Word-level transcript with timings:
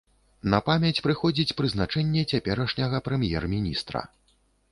На 0.53 0.59
памяць 0.69 1.03
прыходзіць 1.07 1.55
прызначэнне 1.59 2.23
цяперашняга 2.33 3.03
прэм'ер-міністра. 3.09 4.01